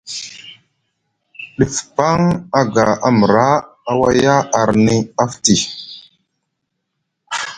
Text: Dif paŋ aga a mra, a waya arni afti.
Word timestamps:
Dif 1.57 1.75
paŋ 1.95 2.21
aga 2.59 2.83
a 3.07 3.09
mra, 3.19 3.49
a 3.89 3.91
waya 3.99 4.35
arni 4.61 4.97
afti. 5.23 5.55